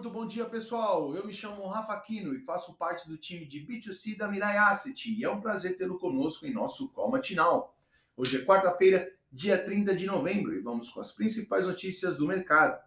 Muito 0.00 0.14
bom 0.14 0.26
dia, 0.26 0.46
pessoal. 0.46 1.14
Eu 1.14 1.26
me 1.26 1.30
chamo 1.30 1.68
Rafa 1.68 1.92
Aquino 1.92 2.34
e 2.34 2.40
faço 2.40 2.74
parte 2.78 3.06
do 3.06 3.18
time 3.18 3.44
de 3.44 3.60
B2C 3.60 4.16
da 4.16 4.26
Mirai 4.26 4.56
Asset 4.56 5.12
e 5.12 5.22
é 5.22 5.30
um 5.30 5.42
prazer 5.42 5.76
tê-lo 5.76 5.98
conosco 5.98 6.46
em 6.46 6.54
nosso 6.54 6.90
call 6.92 7.10
matinal. 7.10 7.76
Hoje 8.16 8.38
é 8.38 8.40
quarta-feira, 8.42 9.12
dia 9.30 9.62
30 9.62 9.94
de 9.94 10.06
novembro 10.06 10.54
e 10.54 10.60
vamos 10.60 10.88
com 10.88 11.00
as 11.00 11.12
principais 11.12 11.66
notícias 11.66 12.16
do 12.16 12.26
mercado. 12.26 12.82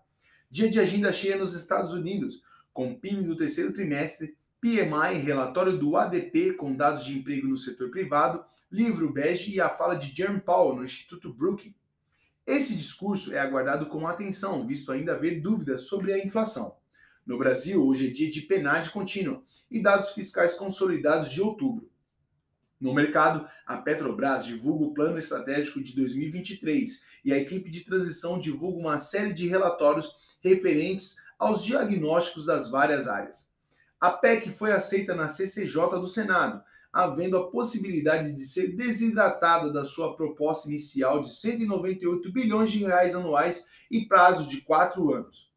Dia 0.49 0.67
de 0.67 0.79
agenda 0.79 1.13
cheia 1.13 1.37
nos 1.37 1.53
Estados 1.53 1.93
Unidos, 1.93 2.41
com 2.73 2.95
PIB 2.95 3.25
do 3.25 3.37
terceiro 3.37 3.71
trimestre, 3.71 4.35
PMI, 4.59 5.19
relatório 5.21 5.77
do 5.77 5.95
ADP 5.95 6.53
com 6.53 6.75
dados 6.75 7.05
de 7.05 7.19
emprego 7.19 7.47
no 7.47 7.57
setor 7.57 7.91
privado, 7.91 8.43
livro 8.71 9.13
bege 9.13 9.53
e 9.53 9.61
a 9.61 9.69
fala 9.69 9.93
de 9.93 10.11
Jerome 10.15 10.41
Powell 10.41 10.77
no 10.77 10.83
Instituto 10.83 11.31
Brookings. 11.31 11.77
Esse 12.43 12.75
discurso 12.75 13.35
é 13.35 13.37
aguardado 13.37 13.85
com 13.85 14.07
atenção, 14.07 14.65
visto 14.65 14.91
ainda 14.91 15.13
haver 15.13 15.41
dúvidas 15.41 15.83
sobre 15.83 16.11
a 16.11 16.17
inflação. 16.17 16.75
No 17.25 17.37
Brasil, 17.37 17.85
hoje 17.85 18.07
é 18.07 18.11
dia 18.11 18.29
de 18.29 18.41
penade 18.41 18.89
contínua 18.89 19.41
e 19.71 19.81
dados 19.81 20.09
fiscais 20.09 20.55
consolidados 20.55 21.31
de 21.31 21.41
outubro. 21.41 21.89
No 22.77 22.93
mercado, 22.93 23.47
a 23.65 23.77
Petrobras 23.77 24.45
divulga 24.45 24.83
o 24.83 24.93
plano 24.93 25.17
estratégico 25.17 25.81
de 25.81 25.95
2023 25.95 27.01
e 27.23 27.31
a 27.31 27.37
equipe 27.37 27.69
de 27.69 27.85
transição 27.85 28.37
divulga 28.37 28.77
uma 28.77 28.99
série 28.99 29.31
de 29.31 29.47
relatórios 29.47 30.37
referentes 30.41 31.15
aos 31.39 31.63
diagnósticos 31.63 32.45
das 32.45 32.69
várias 32.69 33.07
áreas. 33.07 33.49
A 34.01 34.11
PEC 34.11 34.49
foi 34.49 34.73
aceita 34.73 35.15
na 35.15 35.29
CCJ 35.29 35.91
do 35.91 36.07
Senado, 36.07 36.61
havendo 36.91 37.37
a 37.37 37.49
possibilidade 37.49 38.33
de 38.33 38.45
ser 38.45 38.75
desidratada 38.75 39.71
da 39.71 39.85
sua 39.85 40.13
proposta 40.17 40.67
inicial 40.67 41.21
de 41.21 41.33
198 41.33 42.33
bilhões 42.33 42.69
de 42.69 42.79
reais 42.79 43.15
anuais 43.15 43.65
e 43.89 44.05
prazo 44.05 44.45
de 44.49 44.59
quatro 44.59 45.13
anos. 45.13 45.52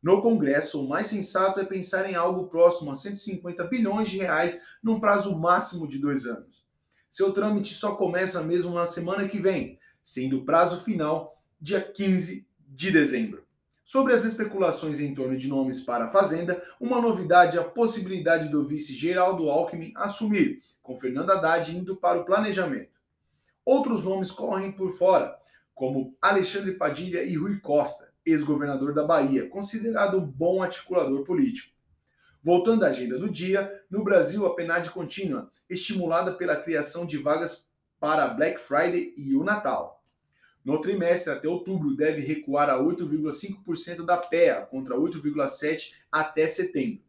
No 0.00 0.22
Congresso, 0.22 0.84
o 0.84 0.88
mais 0.88 1.08
sensato 1.08 1.58
é 1.58 1.64
pensar 1.64 2.08
em 2.08 2.14
algo 2.14 2.46
próximo 2.46 2.90
a 2.90 2.94
150 2.94 3.64
bilhões 3.64 4.08
de 4.08 4.18
reais 4.18 4.62
num 4.80 5.00
prazo 5.00 5.36
máximo 5.36 5.88
de 5.88 5.98
dois 5.98 6.24
anos. 6.24 6.64
Seu 7.10 7.32
trâmite 7.32 7.74
só 7.74 7.96
começa 7.96 8.40
mesmo 8.42 8.72
na 8.72 8.86
semana 8.86 9.28
que 9.28 9.40
vem, 9.40 9.78
sendo 10.04 10.38
o 10.38 10.44
prazo 10.44 10.84
final 10.84 11.42
dia 11.60 11.80
15 11.80 12.46
de 12.60 12.90
dezembro. 12.92 13.44
Sobre 13.84 14.12
as 14.12 14.24
especulações 14.24 15.00
em 15.00 15.12
torno 15.14 15.36
de 15.36 15.48
nomes 15.48 15.80
para 15.80 16.04
a 16.04 16.08
Fazenda, 16.08 16.62
uma 16.78 17.00
novidade 17.00 17.56
é 17.56 17.60
a 17.60 17.64
possibilidade 17.64 18.50
do 18.50 18.68
vice 18.68 18.94
Geraldo 18.94 19.50
Alckmin 19.50 19.92
assumir, 19.96 20.62
com 20.80 20.96
Fernando 20.96 21.30
Haddad 21.30 21.76
indo 21.76 21.96
para 21.96 22.20
o 22.20 22.24
planejamento. 22.24 22.92
Outros 23.64 24.04
nomes 24.04 24.30
correm 24.30 24.70
por 24.70 24.96
fora, 24.96 25.36
como 25.74 26.16
Alexandre 26.22 26.72
Padilha 26.72 27.24
e 27.24 27.34
Rui 27.34 27.58
Costa 27.60 28.08
ex-governador 28.30 28.94
da 28.94 29.04
Bahia, 29.04 29.48
considerado 29.48 30.18
um 30.18 30.26
bom 30.26 30.62
articulador 30.62 31.24
político. 31.24 31.72
Voltando 32.42 32.84
à 32.84 32.88
agenda 32.88 33.18
do 33.18 33.28
dia, 33.28 33.70
no 33.90 34.04
Brasil 34.04 34.46
a 34.46 34.54
PNAD 34.54 34.90
contínua, 34.90 35.50
estimulada 35.68 36.32
pela 36.32 36.56
criação 36.56 37.04
de 37.04 37.18
vagas 37.18 37.68
para 37.98 38.28
Black 38.28 38.60
Friday 38.60 39.12
e 39.16 39.34
o 39.34 39.42
Natal. 39.42 40.02
No 40.64 40.80
trimestre 40.80 41.32
até 41.32 41.48
outubro 41.48 41.96
deve 41.96 42.20
recuar 42.20 42.68
a 42.68 42.78
8,5% 42.78 44.04
da 44.04 44.16
PEA 44.16 44.66
contra 44.70 44.96
8,7% 44.96 45.92
até 46.12 46.46
setembro. 46.46 47.02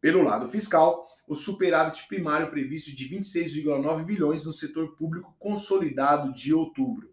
Pelo 0.00 0.22
lado 0.22 0.48
fiscal, 0.48 1.06
o 1.28 1.34
superávit 1.34 2.08
primário 2.08 2.50
previsto 2.50 2.94
de 2.94 3.08
26,9 3.08 4.04
bilhões 4.04 4.44
no 4.44 4.52
setor 4.52 4.96
público 4.96 5.34
consolidado 5.38 6.32
de 6.32 6.52
outubro. 6.52 7.11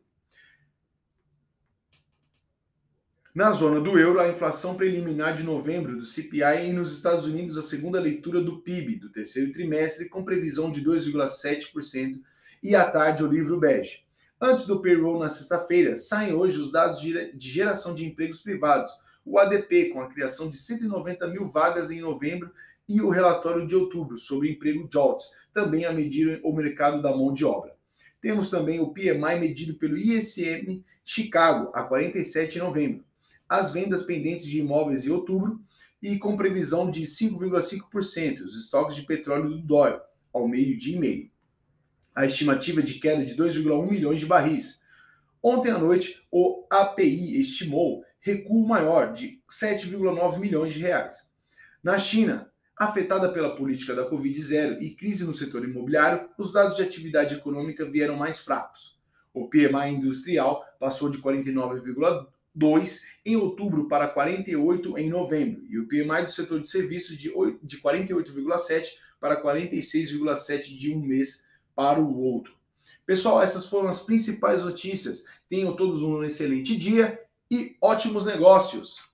Na 3.33 3.51
zona 3.51 3.79
do 3.79 3.99
euro, 3.99 4.19
a 4.19 4.27
inflação 4.27 4.73
preliminar 4.73 5.35
de 5.35 5.43
novembro 5.43 5.95
do 5.95 6.03
CPI 6.03 6.69
e 6.69 6.73
nos 6.73 6.95
Estados 6.95 7.27
Unidos 7.27 7.59
a 7.59 7.61
segunda 7.61 7.99
leitura 7.99 8.41
do 8.41 8.57
PIB 8.57 8.95
do 8.95 9.11
terceiro 9.11 9.51
trimestre 9.51 10.09
com 10.09 10.25
previsão 10.25 10.71
de 10.71 10.83
2,7% 10.83 12.19
e 12.63 12.75
à 12.75 12.89
tarde 12.89 13.23
o 13.23 13.27
livro 13.27 13.59
bege. 13.59 14.03
Antes 14.41 14.65
do 14.65 14.81
payroll 14.81 15.19
na 15.19 15.29
sexta-feira, 15.29 15.95
saem 15.95 16.33
hoje 16.33 16.57
os 16.57 16.71
dados 16.71 16.99
de 16.99 17.31
geração 17.37 17.93
de 17.93 18.03
empregos 18.03 18.41
privados, 18.41 18.91
o 19.23 19.37
ADP 19.37 19.89
com 19.89 20.01
a 20.01 20.09
criação 20.09 20.49
de 20.49 20.57
190 20.57 21.27
mil 21.27 21.45
vagas 21.45 21.91
em 21.91 22.01
novembro 22.01 22.51
e 22.87 22.99
o 22.99 23.09
relatório 23.09 23.67
de 23.67 23.75
outubro 23.75 24.17
sobre 24.17 24.49
emprego 24.49 24.89
JOLTS, 24.91 25.35
também 25.53 25.85
a 25.85 25.93
medir 25.93 26.39
o 26.43 26.51
mercado 26.51 26.99
da 26.99 27.15
mão 27.15 27.31
de 27.31 27.45
obra. 27.45 27.75
Temos 28.19 28.49
também 28.49 28.79
o 28.79 28.91
PMI 28.91 29.39
medido 29.39 29.75
pelo 29.75 29.95
ISM 29.95 30.83
Chicago 31.05 31.69
a 31.75 31.83
47 31.83 32.57
em 32.57 32.61
novembro 32.61 33.08
as 33.49 33.73
vendas 33.73 34.03
pendentes 34.03 34.45
de 34.45 34.59
imóveis 34.59 35.07
em 35.07 35.09
outubro 35.09 35.59
e 36.01 36.17
com 36.17 36.37
previsão 36.37 36.89
de 36.89 37.01
5,5% 37.01 38.41
os 38.41 38.55
estoques 38.55 38.95
de 38.95 39.01
petróleo 39.01 39.49
do 39.49 39.61
DOI 39.61 39.99
ao 40.31 40.47
meio-dia 40.47 40.95
e 40.95 40.99
meio. 40.99 41.31
A 42.15 42.25
estimativa 42.25 42.83
de 42.83 42.99
queda 42.99 43.25
de 43.25 43.35
2,1 43.35 43.89
milhões 43.89 44.19
de 44.19 44.25
barris. 44.25 44.81
Ontem 45.41 45.71
à 45.71 45.77
noite, 45.77 46.25
o 46.31 46.65
API 46.69 47.39
estimou 47.39 48.03
recuo 48.19 48.67
maior 48.67 49.11
de 49.11 49.41
7,9 49.49 50.37
milhões 50.37 50.73
de 50.73 50.79
reais. 50.79 51.27
Na 51.81 51.97
China, 51.97 52.51
afetada 52.77 53.31
pela 53.31 53.55
política 53.55 53.95
da 53.95 54.09
Covid-0 54.09 54.81
e 54.81 54.91
crise 54.91 55.25
no 55.25 55.33
setor 55.33 55.63
imobiliário, 55.63 56.29
os 56.37 56.51
dados 56.53 56.75
de 56.75 56.83
atividade 56.83 57.35
econômica 57.35 57.85
vieram 57.85 58.15
mais 58.15 58.39
fracos. 58.39 58.99
O 59.33 59.47
PMI 59.47 59.91
industrial 59.91 60.65
passou 60.79 61.09
de 61.09 61.19
49,2 61.19 62.27
2 62.53 63.03
em 63.25 63.35
outubro 63.35 63.87
para 63.87 64.07
48 64.07 64.97
em 64.97 65.09
novembro, 65.09 65.63
e 65.69 65.77
o 65.79 65.87
PMI 65.87 66.23
do 66.23 66.29
setor 66.29 66.59
de 66.59 66.67
serviços 66.67 67.17
de, 67.17 67.31
de 67.63 67.81
48,7 67.81 68.87
para 69.19 69.41
46,7 69.41 70.77
de 70.77 70.93
um 70.93 70.99
mês 70.99 71.47
para 71.75 71.99
o 71.99 72.19
outro. 72.19 72.53
Pessoal, 73.05 73.41
essas 73.41 73.65
foram 73.65 73.89
as 73.89 74.01
principais 74.01 74.63
notícias. 74.63 75.25
Tenham 75.49 75.75
todos 75.75 76.03
um 76.03 76.23
excelente 76.23 76.77
dia 76.77 77.19
e 77.49 77.75
ótimos 77.81 78.25
negócios! 78.25 79.09